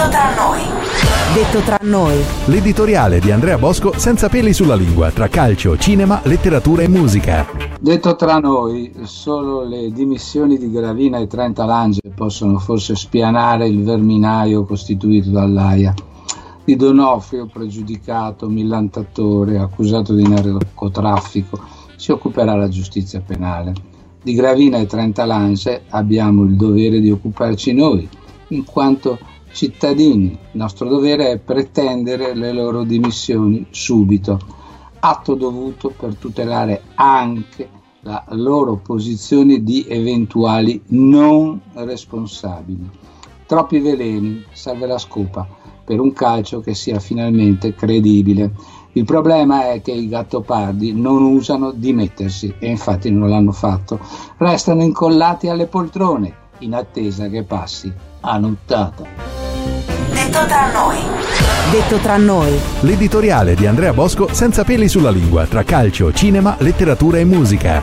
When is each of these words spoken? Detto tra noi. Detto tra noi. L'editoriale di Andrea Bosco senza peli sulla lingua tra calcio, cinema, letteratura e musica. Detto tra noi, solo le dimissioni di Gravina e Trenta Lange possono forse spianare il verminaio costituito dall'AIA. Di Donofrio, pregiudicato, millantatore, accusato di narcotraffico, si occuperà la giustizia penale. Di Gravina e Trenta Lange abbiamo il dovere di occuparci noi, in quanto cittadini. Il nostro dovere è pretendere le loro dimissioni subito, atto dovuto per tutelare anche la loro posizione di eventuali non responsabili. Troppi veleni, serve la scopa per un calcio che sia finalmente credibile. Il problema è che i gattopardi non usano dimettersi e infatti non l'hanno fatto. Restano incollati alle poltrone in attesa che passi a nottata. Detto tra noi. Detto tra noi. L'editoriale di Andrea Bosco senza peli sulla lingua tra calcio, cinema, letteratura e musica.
Detto 0.00 0.12
tra 0.12 0.34
noi. 0.34 0.62
Detto 1.34 1.58
tra 1.58 1.78
noi. 1.82 2.24
L'editoriale 2.46 3.20
di 3.20 3.30
Andrea 3.30 3.58
Bosco 3.58 3.92
senza 3.98 4.30
peli 4.30 4.54
sulla 4.54 4.74
lingua 4.74 5.10
tra 5.10 5.28
calcio, 5.28 5.76
cinema, 5.76 6.22
letteratura 6.24 6.80
e 6.80 6.88
musica. 6.88 7.46
Detto 7.78 8.16
tra 8.16 8.38
noi, 8.38 8.94
solo 9.02 9.62
le 9.62 9.92
dimissioni 9.92 10.56
di 10.56 10.70
Gravina 10.70 11.18
e 11.18 11.26
Trenta 11.26 11.66
Lange 11.66 12.00
possono 12.14 12.58
forse 12.58 12.96
spianare 12.96 13.68
il 13.68 13.84
verminaio 13.84 14.64
costituito 14.64 15.28
dall'AIA. 15.28 15.92
Di 16.64 16.76
Donofrio, 16.76 17.46
pregiudicato, 17.52 18.48
millantatore, 18.48 19.58
accusato 19.58 20.14
di 20.14 20.26
narcotraffico, 20.26 21.60
si 21.96 22.10
occuperà 22.10 22.54
la 22.54 22.68
giustizia 22.68 23.20
penale. 23.20 23.74
Di 24.22 24.32
Gravina 24.32 24.78
e 24.78 24.86
Trenta 24.86 25.26
Lange 25.26 25.82
abbiamo 25.90 26.44
il 26.44 26.56
dovere 26.56 27.00
di 27.00 27.10
occuparci 27.10 27.74
noi, 27.74 28.08
in 28.48 28.64
quanto 28.64 29.18
cittadini. 29.52 30.30
Il 30.30 30.38
nostro 30.52 30.88
dovere 30.88 31.30
è 31.30 31.38
pretendere 31.38 32.34
le 32.34 32.52
loro 32.52 32.84
dimissioni 32.84 33.66
subito, 33.70 34.38
atto 35.00 35.34
dovuto 35.34 35.90
per 35.90 36.14
tutelare 36.16 36.82
anche 36.94 37.68
la 38.02 38.24
loro 38.30 38.76
posizione 38.76 39.62
di 39.62 39.84
eventuali 39.88 40.80
non 40.88 41.60
responsabili. 41.74 42.88
Troppi 43.46 43.80
veleni, 43.80 44.44
serve 44.52 44.86
la 44.86 44.98
scopa 44.98 45.46
per 45.84 46.00
un 46.00 46.12
calcio 46.12 46.60
che 46.60 46.74
sia 46.74 47.00
finalmente 47.00 47.74
credibile. 47.74 48.52
Il 48.92 49.04
problema 49.04 49.70
è 49.72 49.82
che 49.82 49.92
i 49.92 50.08
gattopardi 50.08 50.92
non 50.92 51.22
usano 51.22 51.72
dimettersi 51.72 52.54
e 52.58 52.68
infatti 52.68 53.10
non 53.10 53.28
l'hanno 53.28 53.52
fatto. 53.52 53.98
Restano 54.36 54.82
incollati 54.82 55.48
alle 55.48 55.66
poltrone 55.66 56.32
in 56.60 56.74
attesa 56.74 57.28
che 57.28 57.42
passi 57.42 57.92
a 58.20 58.38
nottata. 58.38 59.29
Detto 60.30 60.46
tra 60.46 60.70
noi. 60.70 60.98
Detto 61.72 61.96
tra 61.96 62.16
noi. 62.16 62.56
L'editoriale 62.82 63.56
di 63.56 63.66
Andrea 63.66 63.92
Bosco 63.92 64.32
senza 64.32 64.62
peli 64.62 64.86
sulla 64.86 65.10
lingua 65.10 65.44
tra 65.46 65.64
calcio, 65.64 66.12
cinema, 66.12 66.54
letteratura 66.60 67.18
e 67.18 67.24
musica. 67.24 67.82